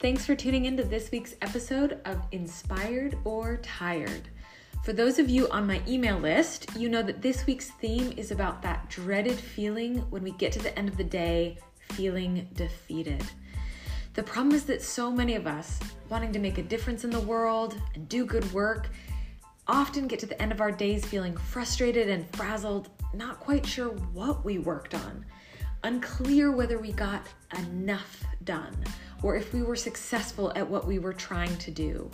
Thanks 0.00 0.24
for 0.24 0.36
tuning 0.36 0.66
in 0.66 0.76
to 0.76 0.84
this 0.84 1.10
week's 1.10 1.34
episode 1.42 2.00
of 2.04 2.22
Inspired 2.30 3.18
or 3.24 3.56
Tired. 3.56 4.28
For 4.84 4.92
those 4.92 5.18
of 5.18 5.28
you 5.28 5.50
on 5.50 5.66
my 5.66 5.82
email 5.88 6.16
list, 6.18 6.76
you 6.76 6.88
know 6.88 7.02
that 7.02 7.20
this 7.20 7.46
week's 7.46 7.72
theme 7.72 8.12
is 8.16 8.30
about 8.30 8.62
that 8.62 8.88
dreaded 8.88 9.34
feeling 9.34 9.98
when 10.10 10.22
we 10.22 10.30
get 10.30 10.52
to 10.52 10.60
the 10.60 10.78
end 10.78 10.88
of 10.88 10.96
the 10.96 11.02
day 11.02 11.58
feeling 11.80 12.46
defeated. 12.54 13.24
The 14.14 14.22
problem 14.22 14.54
is 14.54 14.66
that 14.66 14.82
so 14.82 15.10
many 15.10 15.34
of 15.34 15.48
us, 15.48 15.80
wanting 16.08 16.32
to 16.32 16.38
make 16.38 16.58
a 16.58 16.62
difference 16.62 17.02
in 17.02 17.10
the 17.10 17.18
world 17.18 17.76
and 17.96 18.08
do 18.08 18.24
good 18.24 18.52
work, 18.52 18.90
often 19.66 20.06
get 20.06 20.20
to 20.20 20.26
the 20.26 20.40
end 20.40 20.52
of 20.52 20.60
our 20.60 20.70
days 20.70 21.04
feeling 21.04 21.36
frustrated 21.36 22.08
and 22.08 22.30
frazzled, 22.36 22.88
not 23.14 23.40
quite 23.40 23.66
sure 23.66 23.88
what 23.88 24.44
we 24.44 24.58
worked 24.58 24.94
on, 24.94 25.24
unclear 25.84 26.52
whether 26.52 26.78
we 26.78 26.92
got 26.92 27.26
enough 27.58 28.24
done 28.44 28.76
or 29.22 29.36
if 29.36 29.52
we 29.52 29.62
were 29.62 29.76
successful 29.76 30.52
at 30.54 30.68
what 30.68 30.86
we 30.86 30.98
were 30.98 31.12
trying 31.12 31.56
to 31.58 31.70
do. 31.70 32.10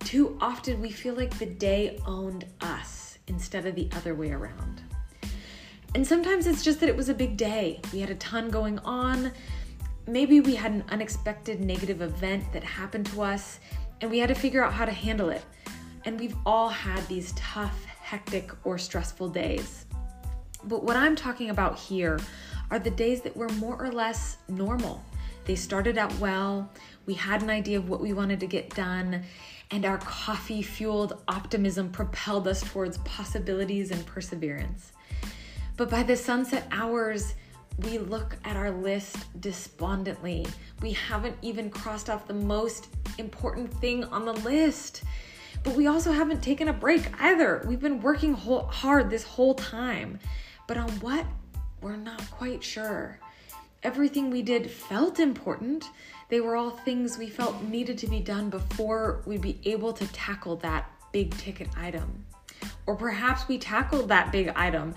Too 0.00 0.36
often 0.40 0.80
we 0.80 0.90
feel 0.90 1.14
like 1.14 1.38
the 1.38 1.46
day 1.46 2.00
owned 2.06 2.44
us 2.60 3.18
instead 3.28 3.66
of 3.66 3.74
the 3.74 3.88
other 3.92 4.14
way 4.14 4.32
around. 4.32 4.82
And 5.94 6.06
sometimes 6.06 6.46
it's 6.46 6.64
just 6.64 6.80
that 6.80 6.88
it 6.88 6.96
was 6.96 7.08
a 7.08 7.14
big 7.14 7.36
day. 7.36 7.80
We 7.92 8.00
had 8.00 8.10
a 8.10 8.14
ton 8.16 8.50
going 8.50 8.78
on. 8.80 9.30
Maybe 10.06 10.40
we 10.40 10.54
had 10.54 10.72
an 10.72 10.84
unexpected 10.88 11.60
negative 11.60 12.02
event 12.02 12.52
that 12.52 12.64
happened 12.64 13.06
to 13.06 13.22
us 13.22 13.60
and 14.00 14.10
we 14.10 14.18
had 14.18 14.28
to 14.28 14.34
figure 14.34 14.64
out 14.64 14.72
how 14.72 14.84
to 14.84 14.92
handle 14.92 15.28
it. 15.28 15.42
And 16.04 16.18
we've 16.18 16.36
all 16.44 16.68
had 16.68 17.06
these 17.06 17.32
tough, 17.32 17.84
hectic, 17.84 18.50
or 18.64 18.78
stressful 18.78 19.28
days. 19.28 19.86
But 20.64 20.82
what 20.82 20.96
I'm 20.96 21.14
talking 21.14 21.50
about 21.50 21.78
here 21.78 22.18
are 22.72 22.78
the 22.78 22.90
days 22.90 23.20
that 23.20 23.36
were 23.36 23.50
more 23.50 23.76
or 23.76 23.92
less 23.92 24.38
normal. 24.48 25.04
They 25.44 25.56
started 25.56 25.98
out 25.98 26.18
well, 26.18 26.70
we 27.04 27.12
had 27.12 27.42
an 27.42 27.50
idea 27.50 27.76
of 27.76 27.90
what 27.90 28.00
we 28.00 28.14
wanted 28.14 28.40
to 28.40 28.46
get 28.46 28.74
done, 28.74 29.24
and 29.70 29.84
our 29.84 29.98
coffee 29.98 30.62
fueled 30.62 31.22
optimism 31.28 31.90
propelled 31.90 32.48
us 32.48 32.62
towards 32.62 32.96
possibilities 32.98 33.90
and 33.90 34.06
perseverance. 34.06 34.92
But 35.76 35.90
by 35.90 36.02
the 36.02 36.16
sunset 36.16 36.66
hours, 36.70 37.34
we 37.84 37.98
look 37.98 38.38
at 38.46 38.56
our 38.56 38.70
list 38.70 39.18
despondently. 39.40 40.46
We 40.80 40.92
haven't 40.92 41.36
even 41.42 41.68
crossed 41.68 42.08
off 42.08 42.26
the 42.26 42.32
most 42.32 42.88
important 43.18 43.70
thing 43.82 44.04
on 44.04 44.24
the 44.24 44.32
list. 44.32 45.02
But 45.62 45.74
we 45.74 45.88
also 45.88 46.10
haven't 46.10 46.42
taken 46.42 46.68
a 46.68 46.72
break 46.72 47.02
either. 47.20 47.64
We've 47.68 47.80
been 47.80 48.00
working 48.00 48.32
hard 48.32 49.10
this 49.10 49.24
whole 49.24 49.54
time. 49.54 50.18
But 50.66 50.78
on 50.78 50.90
what? 51.00 51.26
We're 51.82 51.96
not 51.96 52.30
quite 52.30 52.62
sure. 52.62 53.18
Everything 53.82 54.30
we 54.30 54.42
did 54.42 54.70
felt 54.70 55.18
important. 55.18 55.90
They 56.28 56.40
were 56.40 56.54
all 56.54 56.70
things 56.70 57.18
we 57.18 57.28
felt 57.28 57.60
needed 57.64 57.98
to 57.98 58.06
be 58.06 58.20
done 58.20 58.50
before 58.50 59.20
we'd 59.26 59.40
be 59.40 59.58
able 59.64 59.92
to 59.94 60.06
tackle 60.12 60.54
that 60.56 60.88
big 61.10 61.36
ticket 61.36 61.68
item. 61.76 62.24
Or 62.86 62.94
perhaps 62.94 63.48
we 63.48 63.58
tackled 63.58 64.08
that 64.08 64.30
big 64.30 64.52
item 64.54 64.94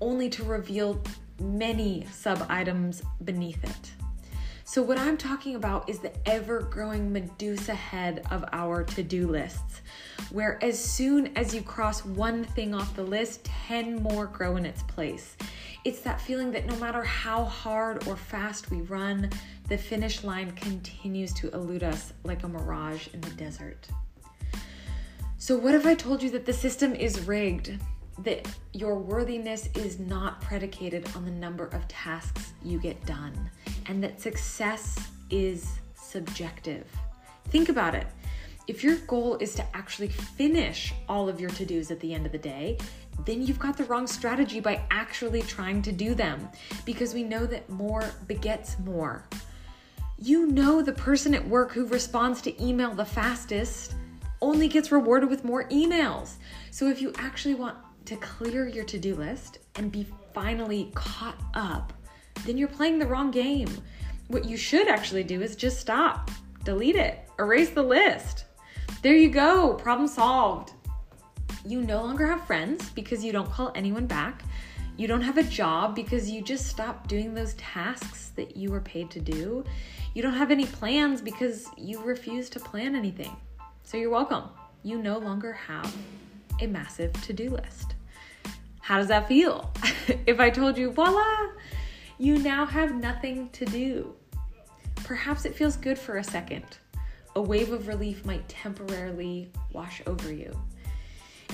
only 0.00 0.28
to 0.30 0.42
reveal 0.42 1.00
many 1.40 2.04
sub 2.12 2.44
items 2.48 3.02
beneath 3.24 3.62
it. 3.62 3.92
So, 4.64 4.82
what 4.82 4.98
I'm 4.98 5.16
talking 5.16 5.54
about 5.54 5.88
is 5.88 6.00
the 6.00 6.12
ever 6.26 6.62
growing 6.62 7.12
Medusa 7.12 7.74
head 7.74 8.26
of 8.30 8.44
our 8.50 8.82
to 8.82 9.02
do 9.02 9.28
lists, 9.28 9.82
where 10.30 10.58
as 10.64 10.82
soon 10.82 11.36
as 11.36 11.54
you 11.54 11.62
cross 11.62 12.04
one 12.04 12.42
thing 12.42 12.74
off 12.74 12.96
the 12.96 13.04
list, 13.04 13.44
10 13.44 14.02
more 14.02 14.26
grow 14.26 14.56
in 14.56 14.64
its 14.64 14.82
place. 14.84 15.36
It's 15.84 16.00
that 16.00 16.18
feeling 16.18 16.50
that 16.52 16.64
no 16.64 16.76
matter 16.76 17.02
how 17.02 17.44
hard 17.44 18.08
or 18.08 18.16
fast 18.16 18.70
we 18.70 18.80
run, 18.82 19.28
the 19.68 19.76
finish 19.76 20.24
line 20.24 20.50
continues 20.52 21.32
to 21.34 21.50
elude 21.50 21.82
us 21.82 22.14
like 22.22 22.42
a 22.42 22.48
mirage 22.48 23.08
in 23.12 23.20
the 23.20 23.30
desert. 23.30 23.86
So, 25.36 25.58
what 25.58 25.74
if 25.74 25.84
I 25.84 25.94
told 25.94 26.22
you 26.22 26.30
that 26.30 26.46
the 26.46 26.54
system 26.54 26.94
is 26.94 27.20
rigged? 27.26 27.78
That 28.20 28.48
your 28.72 28.94
worthiness 28.94 29.68
is 29.74 29.98
not 29.98 30.40
predicated 30.40 31.06
on 31.14 31.26
the 31.26 31.30
number 31.30 31.66
of 31.66 31.86
tasks 31.86 32.54
you 32.62 32.78
get 32.78 33.04
done, 33.04 33.50
and 33.86 34.02
that 34.02 34.22
success 34.22 34.96
is 35.28 35.80
subjective. 35.96 36.86
Think 37.48 37.68
about 37.68 37.94
it. 37.94 38.06
If 38.66 38.82
your 38.82 38.96
goal 38.96 39.36
is 39.40 39.54
to 39.56 39.76
actually 39.76 40.08
finish 40.08 40.94
all 41.06 41.28
of 41.28 41.38
your 41.38 41.50
to 41.50 41.66
dos 41.66 41.90
at 41.90 42.00
the 42.00 42.14
end 42.14 42.24
of 42.24 42.32
the 42.32 42.38
day, 42.38 42.78
then 43.24 43.42
you've 43.42 43.58
got 43.58 43.76
the 43.76 43.84
wrong 43.84 44.06
strategy 44.06 44.60
by 44.60 44.82
actually 44.90 45.42
trying 45.42 45.82
to 45.82 45.92
do 45.92 46.14
them 46.14 46.48
because 46.84 47.14
we 47.14 47.22
know 47.22 47.46
that 47.46 47.68
more 47.70 48.04
begets 48.26 48.78
more. 48.80 49.26
You 50.18 50.46
know, 50.46 50.82
the 50.82 50.92
person 50.92 51.34
at 51.34 51.48
work 51.48 51.72
who 51.72 51.86
responds 51.86 52.40
to 52.42 52.62
email 52.62 52.94
the 52.94 53.04
fastest 53.04 53.94
only 54.40 54.68
gets 54.68 54.92
rewarded 54.92 55.30
with 55.30 55.44
more 55.44 55.68
emails. 55.70 56.34
So 56.70 56.88
if 56.88 57.00
you 57.00 57.12
actually 57.16 57.54
want 57.54 57.76
to 58.04 58.16
clear 58.16 58.68
your 58.68 58.84
to 58.84 58.98
do 58.98 59.14
list 59.14 59.58
and 59.76 59.90
be 59.90 60.06
finally 60.34 60.92
caught 60.94 61.40
up, 61.54 61.92
then 62.44 62.58
you're 62.58 62.68
playing 62.68 62.98
the 62.98 63.06
wrong 63.06 63.30
game. 63.30 63.68
What 64.28 64.44
you 64.44 64.56
should 64.56 64.88
actually 64.88 65.24
do 65.24 65.40
is 65.40 65.56
just 65.56 65.80
stop, 65.80 66.30
delete 66.64 66.96
it, 66.96 67.28
erase 67.38 67.70
the 67.70 67.82
list. 67.82 68.44
There 69.02 69.16
you 69.16 69.30
go, 69.30 69.74
problem 69.74 70.08
solved. 70.08 70.73
You 71.66 71.80
no 71.80 72.02
longer 72.02 72.26
have 72.26 72.46
friends 72.46 72.90
because 72.90 73.24
you 73.24 73.32
don't 73.32 73.50
call 73.50 73.72
anyone 73.74 74.06
back. 74.06 74.42
You 74.98 75.08
don't 75.08 75.22
have 75.22 75.38
a 75.38 75.42
job 75.42 75.94
because 75.94 76.30
you 76.30 76.42
just 76.42 76.66
stopped 76.66 77.08
doing 77.08 77.32
those 77.32 77.54
tasks 77.54 78.32
that 78.36 78.54
you 78.54 78.70
were 78.70 78.82
paid 78.82 79.10
to 79.12 79.20
do. 79.20 79.64
You 80.12 80.20
don't 80.22 80.34
have 80.34 80.50
any 80.50 80.66
plans 80.66 81.22
because 81.22 81.66
you 81.78 82.02
refuse 82.02 82.50
to 82.50 82.60
plan 82.60 82.94
anything. 82.94 83.34
So 83.82 83.96
you're 83.96 84.10
welcome. 84.10 84.50
You 84.82 84.98
no 84.98 85.18
longer 85.18 85.54
have 85.54 85.90
a 86.60 86.66
massive 86.66 87.12
to 87.22 87.32
do 87.32 87.50
list. 87.50 87.94
How 88.80 88.98
does 88.98 89.08
that 89.08 89.26
feel? 89.26 89.72
if 90.26 90.40
I 90.40 90.50
told 90.50 90.76
you, 90.76 90.90
voila, 90.90 91.48
you 92.18 92.36
now 92.38 92.66
have 92.66 92.94
nothing 92.94 93.48
to 93.50 93.64
do. 93.64 94.14
Perhaps 94.96 95.46
it 95.46 95.56
feels 95.56 95.78
good 95.78 95.98
for 95.98 96.18
a 96.18 96.24
second. 96.24 96.64
A 97.36 97.40
wave 97.40 97.72
of 97.72 97.88
relief 97.88 98.24
might 98.26 98.46
temporarily 98.50 99.50
wash 99.72 100.02
over 100.06 100.30
you. 100.30 100.54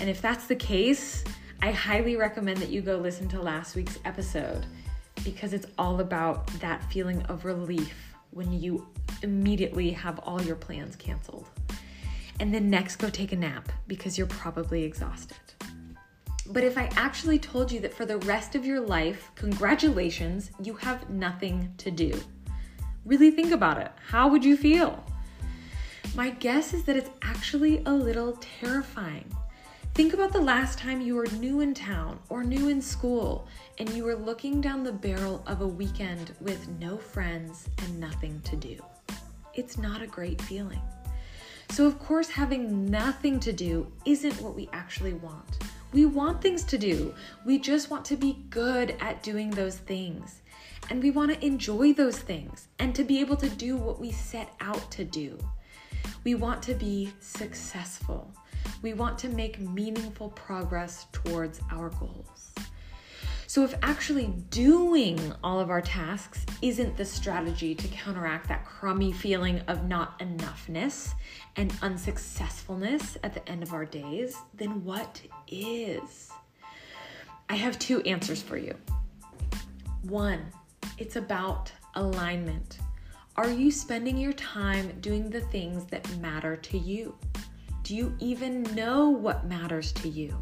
And 0.01 0.09
if 0.09 0.23
that's 0.23 0.47
the 0.47 0.57
case, 0.57 1.23
I 1.63 1.73
highly 1.73 2.17
recommend 2.17 2.59
that 2.59 2.71
you 2.71 2.81
go 2.81 2.97
listen 2.97 3.29
to 3.29 3.41
last 3.41 3.77
week's 3.77 3.99
episode 4.07 4.65
because 5.25 5.53
it's 5.53 5.67
all 5.79 6.01
about 6.01 6.47
that 6.61 6.83
feeling 6.91 7.23
of 7.25 7.45
relief 7.45 7.95
when 8.31 8.51
you 8.51 8.89
immediately 9.23 9.91
have 9.91 10.19
all 10.21 10.41
your 10.41 10.57
plans 10.57 10.97
canceled. 10.97 11.47
And 12.41 12.55
then 12.55 12.71
next, 12.71 12.97
go 12.97 13.11
take 13.11 13.33
a 13.33 13.37
nap 13.37 13.71
because 13.87 14.17
you're 14.17 14.27
probably 14.27 14.85
exhausted. 14.85 15.37
But 16.47 16.65
if 16.65 16.79
I 16.79 16.91
actually 16.97 17.39
told 17.39 17.71
you 17.71 17.81
that 17.81 17.93
for 17.93 18.07
the 18.07 18.17
rest 18.19 18.55
of 18.55 18.65
your 18.65 18.81
life, 18.81 19.31
congratulations, 19.35 20.51
you 20.63 20.73
have 20.75 21.11
nothing 21.11 21.75
to 21.77 21.91
do. 21.91 22.19
Really 23.05 23.31
think 23.31 23.53
about 23.53 23.79
it. 23.79 23.93
How 24.09 24.29
would 24.29 24.45
you 24.45 24.57
feel? 24.57 25.05
My 26.15 26.31
guess 26.31 26.73
is 26.73 26.85
that 26.85 26.97
it's 26.97 27.11
actually 27.21 27.83
a 27.85 27.93
little 27.93 28.39
terrifying. 28.41 29.31
Think 30.01 30.15
about 30.15 30.33
the 30.33 30.41
last 30.41 30.79
time 30.79 31.03
you 31.03 31.15
were 31.15 31.27
new 31.27 31.61
in 31.61 31.75
town 31.75 32.21
or 32.31 32.43
new 32.43 32.71
in 32.71 32.81
school 32.81 33.47
and 33.77 33.87
you 33.91 34.03
were 34.03 34.15
looking 34.15 34.63
down 34.63 34.83
the 34.83 34.91
barrel 34.91 35.43
of 35.47 35.61
a 35.61 35.69
weekend 35.69 36.33
with 36.41 36.67
no 36.81 36.97
friends 36.97 37.69
and 37.77 38.01
nothing 38.01 38.41
to 38.45 38.57
do. 38.57 38.79
It's 39.53 39.77
not 39.77 40.01
a 40.01 40.07
great 40.07 40.41
feeling. 40.41 40.81
So, 41.69 41.87
of 41.87 41.99
course, 41.99 42.31
having 42.31 42.91
nothing 42.91 43.39
to 43.41 43.53
do 43.53 43.93
isn't 44.07 44.41
what 44.41 44.57
we 44.57 44.71
actually 44.73 45.13
want. 45.13 45.59
We 45.93 46.07
want 46.07 46.41
things 46.41 46.65
to 46.65 46.79
do. 46.79 47.15
We 47.45 47.59
just 47.59 47.91
want 47.91 48.07
to 48.07 48.17
be 48.17 48.39
good 48.49 48.97
at 49.01 49.23
doing 49.23 49.51
those 49.51 49.77
things. 49.77 50.41
And 50.89 51.03
we 51.03 51.11
want 51.11 51.31
to 51.31 51.47
enjoy 51.47 51.93
those 51.93 52.19
things 52.19 52.69
and 52.79 52.95
to 52.95 53.05
be 53.05 53.21
able 53.21 53.37
to 53.37 53.51
do 53.51 53.77
what 53.77 54.01
we 54.01 54.13
set 54.13 54.49
out 54.63 54.91
to 54.93 55.05
do. 55.05 55.39
We 56.25 56.37
want 56.37 56.63
to 56.63 56.75
be 56.75 57.13
successful. 57.21 58.33
We 58.83 58.95
want 58.95 59.19
to 59.19 59.29
make 59.29 59.59
meaningful 59.59 60.31
progress 60.31 61.07
towards 61.13 61.61
our 61.71 61.91
goals. 61.91 62.53
So, 63.47 63.65
if 63.65 63.75
actually 63.83 64.29
doing 64.51 65.19
all 65.43 65.59
of 65.59 65.71
our 65.71 65.83
tasks 65.83 66.47
isn't 66.63 66.97
the 66.97 67.05
strategy 67.05 67.75
to 67.75 67.89
counteract 67.89 68.47
that 68.49 68.65
crummy 68.65 69.11
feeling 69.11 69.59
of 69.67 69.89
not 69.89 70.19
enoughness 70.21 71.15
and 71.57 71.75
unsuccessfulness 71.83 73.19
at 73.25 73.35
the 73.35 73.47
end 73.49 73.65
of 73.65 73.73
our 73.73 73.85
days, 73.85 74.37
then 74.55 74.85
what 74.85 75.21
is? 75.49 76.31
I 77.49 77.57
have 77.57 77.77
two 77.81 78.01
answers 78.03 78.41
for 78.41 78.57
you. 78.57 78.77
One, 80.03 80.47
it's 80.97 81.17
about 81.17 81.73
alignment. 81.97 82.79
Are 83.37 83.51
you 83.51 83.73
spending 83.73 84.17
your 84.17 84.33
time 84.35 84.97
doing 85.01 85.29
the 85.29 85.41
things 85.41 85.87
that 85.87 86.09
matter 86.19 86.55
to 86.55 86.79
you? 86.79 87.17
Do 87.91 87.97
you 87.97 88.15
even 88.21 88.63
know 88.77 89.09
what 89.09 89.47
matters 89.47 89.91
to 89.95 90.09
you? 90.09 90.33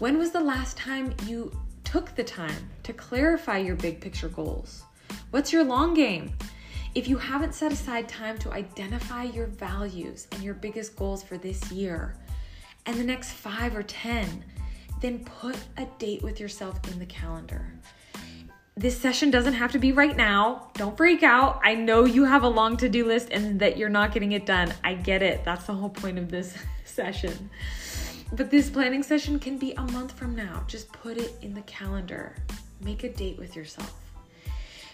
When 0.00 0.18
was 0.18 0.32
the 0.32 0.40
last 0.40 0.76
time 0.76 1.14
you 1.24 1.50
took 1.82 2.14
the 2.14 2.24
time 2.24 2.68
to 2.82 2.92
clarify 2.92 3.56
your 3.56 3.74
big 3.74 4.02
picture 4.02 4.28
goals? 4.28 4.82
What's 5.30 5.50
your 5.50 5.64
long 5.64 5.94
game? 5.94 6.36
If 6.94 7.08
you 7.08 7.16
haven't 7.16 7.54
set 7.54 7.72
aside 7.72 8.06
time 8.06 8.36
to 8.36 8.52
identify 8.52 9.22
your 9.22 9.46
values 9.46 10.28
and 10.32 10.42
your 10.42 10.52
biggest 10.52 10.94
goals 10.94 11.22
for 11.22 11.38
this 11.38 11.72
year 11.72 12.18
and 12.84 12.98
the 12.98 13.04
next 13.04 13.30
five 13.30 13.74
or 13.74 13.82
10, 13.82 14.44
then 15.00 15.24
put 15.24 15.56
a 15.78 15.86
date 15.98 16.22
with 16.22 16.38
yourself 16.38 16.78
in 16.92 16.98
the 16.98 17.06
calendar. 17.06 17.80
This 18.74 18.98
session 18.98 19.30
doesn't 19.30 19.52
have 19.52 19.70
to 19.72 19.78
be 19.78 19.92
right 19.92 20.16
now. 20.16 20.70
Don't 20.74 20.96
freak 20.96 21.22
out. 21.22 21.60
I 21.62 21.74
know 21.74 22.06
you 22.06 22.24
have 22.24 22.42
a 22.42 22.48
long 22.48 22.78
to 22.78 22.88
do 22.88 23.06
list 23.06 23.28
and 23.30 23.60
that 23.60 23.76
you're 23.76 23.90
not 23.90 24.14
getting 24.14 24.32
it 24.32 24.46
done. 24.46 24.72
I 24.82 24.94
get 24.94 25.22
it. 25.22 25.44
That's 25.44 25.64
the 25.66 25.74
whole 25.74 25.90
point 25.90 26.18
of 26.18 26.30
this 26.30 26.56
session. 26.86 27.50
But 28.32 28.50
this 28.50 28.70
planning 28.70 29.02
session 29.02 29.38
can 29.38 29.58
be 29.58 29.72
a 29.72 29.82
month 29.82 30.12
from 30.12 30.34
now. 30.34 30.64
Just 30.66 30.90
put 30.90 31.18
it 31.18 31.34
in 31.42 31.52
the 31.52 31.60
calendar. 31.62 32.34
Make 32.80 33.04
a 33.04 33.10
date 33.10 33.38
with 33.38 33.54
yourself. 33.54 33.92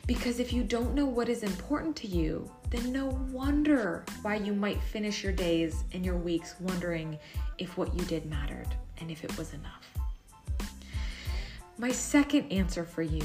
Because 0.09 0.41
if 0.41 0.53
you 0.53 0.65
don't 0.65 0.93
know 0.93 1.07
what 1.07 1.29
is 1.29 1.45
important 1.45 1.95
to 1.99 2.09
you, 2.09 2.51
then 2.71 2.93
no 2.93 3.07
wonder 3.31 4.05
why 4.23 4.37
you 4.37 4.55
might 4.55 4.83
finish 4.83 5.23
your 5.23 5.33
days 5.33 5.85
and 5.93 6.05
your 6.05 6.17
weeks 6.17 6.57
wondering 6.59 7.17
if 7.59 7.77
what 7.77 7.95
you 7.95 8.05
did 8.07 8.27
mattered 8.27 8.75
and 9.01 9.09
if 9.09 9.23
it 9.23 9.39
was 9.39 9.55
enough. 9.55 9.87
My 11.79 11.93
second 11.93 12.51
answer 12.51 12.85
for 12.85 13.03
you 13.03 13.23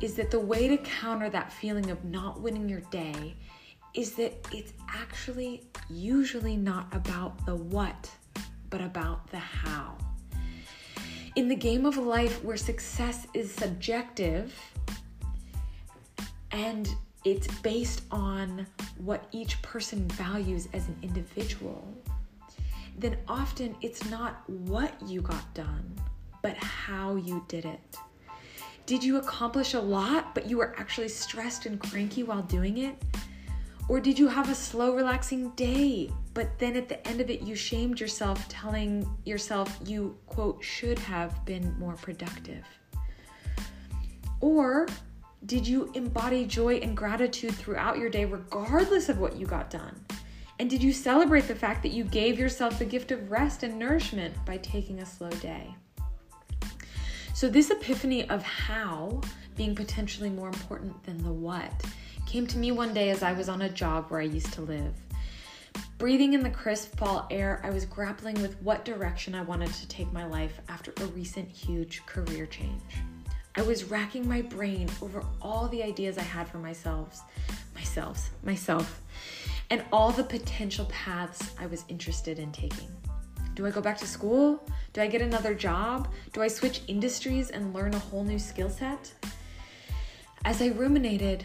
is 0.00 0.14
that 0.14 0.30
the 0.30 0.40
way 0.40 0.68
to 0.68 0.78
counter 0.78 1.28
that 1.30 1.52
feeling 1.52 1.90
of 1.90 2.02
not 2.04 2.40
winning 2.40 2.68
your 2.68 2.80
day 2.90 3.36
is 3.94 4.12
that 4.12 4.32
it's 4.52 4.72
actually 4.88 5.64
usually 5.88 6.56
not 6.56 6.86
about 6.92 7.44
the 7.44 7.54
what, 7.54 8.10
but 8.70 8.80
about 8.80 9.30
the 9.30 9.38
how. 9.38 9.96
In 11.36 11.48
the 11.48 11.56
game 11.56 11.84
of 11.86 11.96
life 11.96 12.42
where 12.42 12.56
success 12.56 13.26
is 13.34 13.52
subjective 13.52 14.54
and 16.50 16.88
it's 17.24 17.46
based 17.60 18.02
on 18.10 18.66
what 18.98 19.26
each 19.32 19.60
person 19.62 20.08
values 20.08 20.68
as 20.72 20.88
an 20.88 20.96
individual, 21.02 21.86
then 22.98 23.16
often 23.28 23.76
it's 23.82 24.08
not 24.10 24.48
what 24.48 24.94
you 25.06 25.20
got 25.20 25.52
done, 25.54 25.94
but 26.42 26.56
how 26.56 27.16
you 27.16 27.44
did 27.48 27.64
it. 27.64 27.96
Did 28.86 29.04
you 29.04 29.18
accomplish 29.18 29.74
a 29.74 29.80
lot, 29.80 30.34
but 30.34 30.48
you 30.48 30.58
were 30.58 30.74
actually 30.78 31.08
stressed 31.08 31.66
and 31.66 31.80
cranky 31.80 32.22
while 32.22 32.42
doing 32.42 32.78
it? 32.78 33.00
Or 33.88 34.00
did 34.00 34.18
you 34.18 34.28
have 34.28 34.48
a 34.48 34.54
slow, 34.54 34.94
relaxing 34.94 35.50
day, 35.50 36.10
but 36.32 36.58
then 36.58 36.76
at 36.76 36.88
the 36.88 37.06
end 37.08 37.20
of 37.20 37.28
it, 37.28 37.42
you 37.42 37.56
shamed 37.56 37.98
yourself, 37.98 38.48
telling 38.48 39.08
yourself 39.24 39.78
you, 39.84 40.16
quote, 40.26 40.62
should 40.62 40.98
have 40.98 41.44
been 41.44 41.76
more 41.78 41.94
productive? 41.94 42.64
Or 44.40 44.86
did 45.46 45.66
you 45.66 45.90
embody 45.94 46.44
joy 46.44 46.76
and 46.76 46.96
gratitude 46.96 47.54
throughout 47.54 47.98
your 47.98 48.10
day, 48.10 48.24
regardless 48.24 49.08
of 49.08 49.18
what 49.18 49.36
you 49.36 49.46
got 49.46 49.70
done? 49.70 50.04
And 50.60 50.68
did 50.68 50.82
you 50.82 50.92
celebrate 50.92 51.48
the 51.48 51.54
fact 51.54 51.82
that 51.82 51.92
you 51.92 52.04
gave 52.04 52.38
yourself 52.38 52.78
the 52.78 52.84
gift 52.84 53.10
of 53.10 53.30
rest 53.30 53.62
and 53.62 53.78
nourishment 53.78 54.34
by 54.44 54.58
taking 54.58 55.00
a 55.00 55.06
slow 55.06 55.30
day? 55.30 55.74
So, 57.40 57.48
this 57.48 57.70
epiphany 57.70 58.28
of 58.28 58.42
how 58.42 59.22
being 59.56 59.74
potentially 59.74 60.28
more 60.28 60.48
important 60.48 61.02
than 61.04 61.16
the 61.22 61.32
what 61.32 61.72
came 62.26 62.46
to 62.46 62.58
me 62.58 62.70
one 62.70 62.92
day 62.92 63.08
as 63.08 63.22
I 63.22 63.32
was 63.32 63.48
on 63.48 63.62
a 63.62 63.68
jog 63.70 64.10
where 64.10 64.20
I 64.20 64.24
used 64.24 64.52
to 64.52 64.60
live. 64.60 64.92
Breathing 65.96 66.34
in 66.34 66.42
the 66.42 66.50
crisp 66.50 66.98
fall 66.98 67.26
air, 67.30 67.62
I 67.64 67.70
was 67.70 67.86
grappling 67.86 68.42
with 68.42 68.60
what 68.60 68.84
direction 68.84 69.34
I 69.34 69.40
wanted 69.40 69.72
to 69.72 69.88
take 69.88 70.12
my 70.12 70.26
life 70.26 70.60
after 70.68 70.92
a 70.98 71.06
recent 71.06 71.48
huge 71.48 72.04
career 72.04 72.44
change. 72.44 72.82
I 73.56 73.62
was 73.62 73.84
racking 73.84 74.28
my 74.28 74.42
brain 74.42 74.90
over 75.00 75.24
all 75.40 75.66
the 75.68 75.82
ideas 75.82 76.18
I 76.18 76.24
had 76.24 76.46
for 76.46 76.58
myself, 76.58 77.22
myself, 77.74 78.28
myself, 78.42 79.00
and 79.70 79.82
all 79.94 80.12
the 80.12 80.24
potential 80.24 80.84
paths 80.90 81.54
I 81.58 81.68
was 81.68 81.86
interested 81.88 82.38
in 82.38 82.52
taking. 82.52 82.90
Do 83.54 83.66
I 83.66 83.70
go 83.70 83.80
back 83.80 83.98
to 83.98 84.06
school? 84.06 84.64
Do 84.92 85.00
I 85.00 85.06
get 85.06 85.22
another 85.22 85.54
job? 85.54 86.08
Do 86.32 86.42
I 86.42 86.48
switch 86.48 86.82
industries 86.88 87.50
and 87.50 87.74
learn 87.74 87.94
a 87.94 87.98
whole 87.98 88.24
new 88.24 88.38
skill 88.38 88.70
set? 88.70 89.12
As 90.44 90.62
I 90.62 90.68
ruminated, 90.68 91.44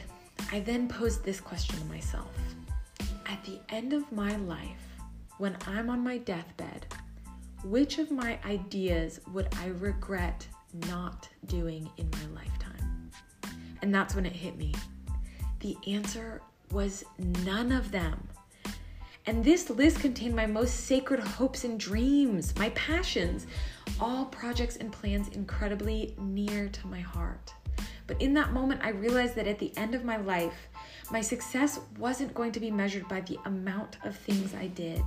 I 0.51 0.59
then 0.61 0.87
posed 0.87 1.23
this 1.23 1.41
question 1.41 1.77
to 1.77 1.85
myself 1.85 2.31
At 3.25 3.43
the 3.43 3.59
end 3.69 3.93
of 3.93 4.11
my 4.11 4.35
life, 4.37 4.95
when 5.37 5.57
I'm 5.67 5.89
on 5.89 6.03
my 6.03 6.17
deathbed, 6.17 6.85
which 7.63 7.97
of 7.97 8.11
my 8.11 8.39
ideas 8.45 9.19
would 9.33 9.47
I 9.59 9.67
regret 9.67 10.47
not 10.87 11.27
doing 11.47 11.89
in 11.97 12.09
my 12.11 12.41
lifetime? 12.41 13.11
And 13.81 13.93
that's 13.93 14.15
when 14.15 14.25
it 14.25 14.33
hit 14.33 14.57
me. 14.57 14.73
The 15.59 15.75
answer 15.87 16.41
was 16.71 17.03
none 17.43 17.71
of 17.71 17.91
them. 17.91 18.27
And 19.27 19.43
this 19.43 19.69
list 19.69 19.99
contained 19.99 20.35
my 20.35 20.45
most 20.45 20.85
sacred 20.85 21.19
hopes 21.19 21.63
and 21.63 21.79
dreams, 21.79 22.53
my 22.57 22.69
passions, 22.69 23.47
all 23.99 24.25
projects 24.25 24.75
and 24.75 24.91
plans 24.91 25.29
incredibly 25.29 26.15
near 26.19 26.69
to 26.69 26.87
my 26.87 26.99
heart. 26.99 27.53
But 28.07 28.21
in 28.21 28.35
that 28.35 28.53
moment, 28.53 28.81
I 28.83 28.89
realized 28.89 29.35
that 29.35 29.47
at 29.47 29.57
the 29.57 29.75
end 29.77 29.95
of 29.95 30.05
my 30.05 30.17
life, 30.17 30.67
my 31.11 31.21
success 31.21 31.79
wasn't 31.97 32.35
going 32.35 32.51
to 32.51 32.59
be 32.59 32.69
measured 32.69 33.07
by 33.07 33.21
the 33.21 33.39
amount 33.45 33.97
of 34.03 34.15
things 34.15 34.53
I 34.53 34.67
did, 34.67 35.01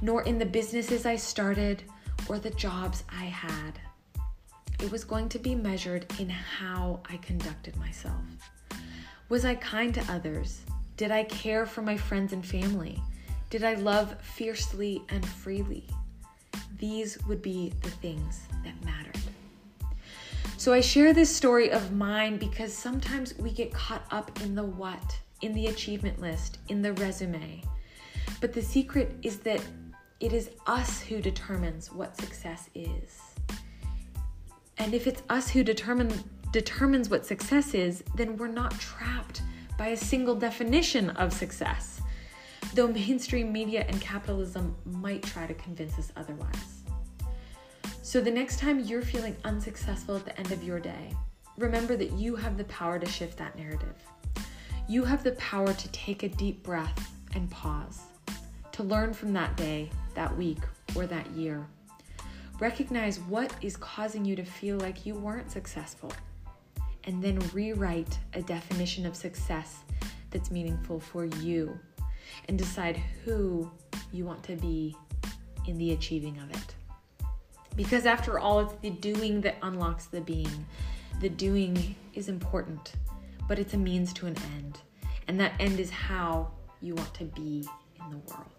nor 0.00 0.22
in 0.22 0.38
the 0.38 0.46
businesses 0.46 1.06
I 1.06 1.14
started 1.14 1.84
or 2.28 2.40
the 2.40 2.50
jobs 2.50 3.04
I 3.08 3.24
had. 3.26 3.78
It 4.80 4.90
was 4.90 5.04
going 5.04 5.28
to 5.28 5.38
be 5.38 5.54
measured 5.54 6.06
in 6.18 6.28
how 6.28 7.00
I 7.08 7.18
conducted 7.18 7.76
myself. 7.76 8.24
Was 9.28 9.44
I 9.44 9.54
kind 9.54 9.94
to 9.94 10.12
others? 10.12 10.62
Did 11.02 11.10
I 11.10 11.24
care 11.24 11.66
for 11.66 11.82
my 11.82 11.96
friends 11.96 12.32
and 12.32 12.46
family? 12.46 13.02
Did 13.50 13.64
I 13.64 13.74
love 13.74 14.14
fiercely 14.22 15.02
and 15.08 15.26
freely? 15.26 15.88
These 16.78 17.20
would 17.26 17.42
be 17.42 17.72
the 17.82 17.90
things 17.90 18.42
that 18.62 18.84
mattered. 18.84 19.18
So 20.58 20.72
I 20.72 20.80
share 20.80 21.12
this 21.12 21.34
story 21.34 21.72
of 21.72 21.90
mine 21.90 22.36
because 22.36 22.72
sometimes 22.72 23.36
we 23.36 23.50
get 23.50 23.74
caught 23.74 24.04
up 24.12 24.40
in 24.42 24.54
the 24.54 24.62
what, 24.62 25.18
in 25.40 25.52
the 25.54 25.66
achievement 25.66 26.20
list, 26.20 26.58
in 26.68 26.82
the 26.82 26.92
resume. 26.92 27.64
But 28.40 28.52
the 28.52 28.62
secret 28.62 29.16
is 29.22 29.38
that 29.38 29.60
it 30.20 30.32
is 30.32 30.50
us 30.68 31.00
who 31.00 31.20
determines 31.20 31.90
what 31.90 32.16
success 32.16 32.70
is. 32.76 33.20
And 34.78 34.94
if 34.94 35.08
it's 35.08 35.24
us 35.28 35.50
who 35.50 35.64
determine 35.64 36.12
determines 36.52 37.10
what 37.10 37.26
success 37.26 37.74
is, 37.74 38.04
then 38.14 38.36
we're 38.36 38.46
not 38.46 38.78
trapped 38.78 39.42
by 39.76 39.88
a 39.88 39.96
single 39.96 40.34
definition 40.34 41.10
of 41.10 41.32
success. 41.32 42.00
Though 42.74 42.88
mainstream 42.88 43.52
media 43.52 43.84
and 43.88 44.00
capitalism 44.00 44.76
might 44.84 45.22
try 45.22 45.46
to 45.46 45.54
convince 45.54 45.98
us 45.98 46.12
otherwise. 46.16 46.82
So 48.02 48.20
the 48.20 48.30
next 48.30 48.58
time 48.58 48.80
you're 48.80 49.02
feeling 49.02 49.36
unsuccessful 49.44 50.16
at 50.16 50.24
the 50.24 50.38
end 50.38 50.52
of 50.52 50.62
your 50.62 50.80
day, 50.80 51.14
remember 51.56 51.96
that 51.96 52.12
you 52.12 52.36
have 52.36 52.56
the 52.56 52.64
power 52.64 52.98
to 52.98 53.06
shift 53.06 53.38
that 53.38 53.56
narrative. 53.56 53.94
You 54.88 55.04
have 55.04 55.22
the 55.22 55.32
power 55.32 55.72
to 55.72 55.88
take 55.88 56.22
a 56.22 56.28
deep 56.28 56.62
breath 56.62 57.10
and 57.34 57.50
pause, 57.50 58.00
to 58.72 58.82
learn 58.82 59.14
from 59.14 59.32
that 59.32 59.56
day, 59.56 59.90
that 60.14 60.36
week, 60.36 60.58
or 60.94 61.06
that 61.06 61.30
year. 61.30 61.66
Recognize 62.60 63.18
what 63.20 63.52
is 63.60 63.76
causing 63.76 64.24
you 64.24 64.36
to 64.36 64.44
feel 64.44 64.78
like 64.78 65.06
you 65.06 65.14
weren't 65.14 65.50
successful, 65.50 66.12
and 67.04 67.22
then 67.22 67.38
rewrite 67.52 68.18
a 68.34 68.42
definition 68.42 69.06
of 69.06 69.16
success 69.16 69.78
that's 70.30 70.50
meaningful 70.50 71.00
for 71.00 71.24
you 71.24 71.78
and 72.48 72.58
decide 72.58 72.96
who 73.24 73.70
you 74.12 74.24
want 74.24 74.42
to 74.44 74.56
be 74.56 74.96
in 75.66 75.78
the 75.78 75.92
achieving 75.92 76.38
of 76.38 76.50
it. 76.50 76.74
Because 77.76 78.06
after 78.06 78.38
all, 78.38 78.60
it's 78.60 78.74
the 78.82 78.90
doing 78.90 79.40
that 79.42 79.56
unlocks 79.62 80.06
the 80.06 80.20
being. 80.20 80.66
The 81.20 81.28
doing 81.28 81.94
is 82.14 82.28
important, 82.28 82.94
but 83.48 83.58
it's 83.58 83.74
a 83.74 83.78
means 83.78 84.12
to 84.14 84.26
an 84.26 84.36
end. 84.56 84.80
And 85.28 85.38
that 85.40 85.52
end 85.60 85.80
is 85.80 85.90
how 85.90 86.50
you 86.80 86.94
want 86.94 87.14
to 87.14 87.24
be 87.24 87.66
in 88.00 88.10
the 88.10 88.18
world. 88.18 88.50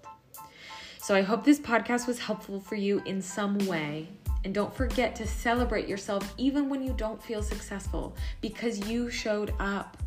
So 0.99 1.13
I 1.13 1.21
hope 1.21 1.43
this 1.43 1.59
podcast 1.59 2.07
was 2.07 2.19
helpful 2.19 2.61
for 2.61 2.75
you 2.75 3.01
in 3.05 3.21
some 3.21 3.57
way. 3.67 4.07
And 4.43 4.53
don't 4.53 4.73
forget 4.73 5.15
to 5.15 5.27
celebrate 5.27 5.87
yourself 5.87 6.33
even 6.37 6.69
when 6.69 6.83
you 6.83 6.93
don't 6.93 7.21
feel 7.21 7.41
successful 7.41 8.15
because 8.41 8.89
you 8.89 9.09
showed 9.09 9.53
up 9.59 9.97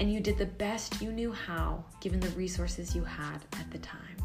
and 0.00 0.12
you 0.12 0.20
did 0.20 0.38
the 0.38 0.46
best 0.46 1.00
you 1.00 1.12
knew 1.12 1.32
how 1.32 1.84
given 2.00 2.20
the 2.20 2.30
resources 2.30 2.94
you 2.94 3.04
had 3.04 3.38
at 3.58 3.70
the 3.70 3.78
time. 3.78 4.16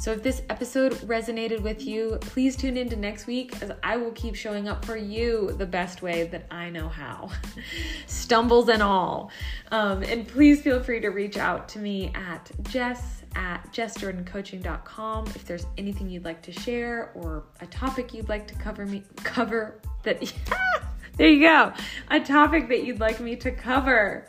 So 0.00 0.12
if 0.12 0.22
this 0.22 0.40
episode 0.48 0.94
resonated 1.02 1.60
with 1.60 1.84
you, 1.84 2.16
please 2.22 2.56
tune 2.56 2.78
in 2.78 2.88
to 2.88 2.96
next 2.96 3.26
week 3.26 3.60
as 3.60 3.70
I 3.82 3.98
will 3.98 4.12
keep 4.12 4.34
showing 4.34 4.66
up 4.66 4.82
for 4.82 4.96
you 4.96 5.52
the 5.58 5.66
best 5.66 6.00
way 6.00 6.26
that 6.28 6.46
I 6.50 6.70
know 6.70 6.88
how, 6.88 7.28
stumbles 8.06 8.70
and 8.70 8.82
all. 8.82 9.30
Um, 9.70 10.02
and 10.02 10.26
please 10.26 10.62
feel 10.62 10.82
free 10.82 11.00
to 11.00 11.10
reach 11.10 11.36
out 11.36 11.68
to 11.70 11.78
me 11.80 12.12
at 12.14 12.50
jess 12.62 13.19
at 13.34 13.62
jessjordancoaching.com 13.72 15.26
if 15.28 15.44
there's 15.44 15.66
anything 15.78 16.08
you'd 16.08 16.24
like 16.24 16.42
to 16.42 16.52
share 16.52 17.12
or 17.14 17.44
a 17.60 17.66
topic 17.66 18.12
you'd 18.12 18.28
like 18.28 18.46
to 18.46 18.54
cover 18.54 18.86
me 18.86 19.02
cover 19.22 19.80
that 20.02 20.20
there 21.16 21.28
you 21.28 21.40
go 21.40 21.72
a 22.10 22.20
topic 22.20 22.68
that 22.68 22.84
you'd 22.84 23.00
like 23.00 23.20
me 23.20 23.36
to 23.36 23.50
cover 23.50 24.26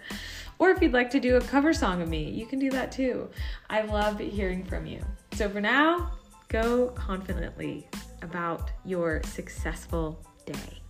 Or 0.62 0.70
if 0.70 0.79
you'd 0.79 0.93
like 0.93 1.10
to 1.10 1.20
do 1.20 1.38
a 1.38 1.41
cover 1.41 1.74
song 1.74 2.03
of 2.03 2.08
me, 2.08 2.29
you 2.29 2.46
can 2.46 2.60
do 2.60 2.70
that 2.70 2.91
too. 2.91 3.31
I 3.67 3.81
love 3.81 4.20
hearing 4.20 4.63
from 4.63 4.86
you. 4.86 5.03
So 5.34 5.50
for 5.50 5.60
now, 5.60 6.12
go 6.50 6.89
confidently 6.89 7.88
about 8.22 8.70
your 8.86 9.24
successful 9.24 10.24
day. 10.46 10.80